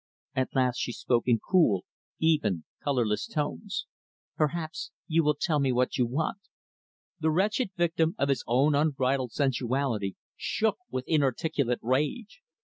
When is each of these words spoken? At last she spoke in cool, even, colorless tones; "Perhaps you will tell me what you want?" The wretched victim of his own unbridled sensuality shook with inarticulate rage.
At 0.33 0.55
last 0.55 0.77
she 0.77 0.93
spoke 0.93 1.27
in 1.27 1.37
cool, 1.37 1.85
even, 2.17 2.63
colorless 2.83 3.27
tones; 3.27 3.85
"Perhaps 4.35 4.89
you 5.05 5.23
will 5.23 5.37
tell 5.39 5.59
me 5.59 5.71
what 5.71 5.99
you 5.99 6.07
want?" 6.07 6.39
The 7.19 7.29
wretched 7.29 7.69
victim 7.77 8.15
of 8.17 8.29
his 8.29 8.43
own 8.47 8.73
unbridled 8.73 9.31
sensuality 9.31 10.15
shook 10.35 10.77
with 10.89 11.03
inarticulate 11.07 11.77
rage. 11.83 12.41